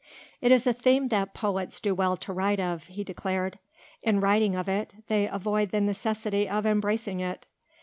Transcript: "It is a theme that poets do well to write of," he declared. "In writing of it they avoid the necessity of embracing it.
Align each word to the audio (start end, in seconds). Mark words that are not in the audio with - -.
"It 0.41 0.51
is 0.51 0.65
a 0.65 0.73
theme 0.73 1.09
that 1.09 1.35
poets 1.35 1.79
do 1.79 1.93
well 1.93 2.17
to 2.17 2.33
write 2.33 2.59
of," 2.59 2.87
he 2.87 3.03
declared. 3.03 3.59
"In 4.01 4.19
writing 4.19 4.55
of 4.55 4.67
it 4.67 4.95
they 5.09 5.27
avoid 5.27 5.69
the 5.69 5.79
necessity 5.79 6.49
of 6.49 6.65
embracing 6.65 7.19
it. 7.19 7.45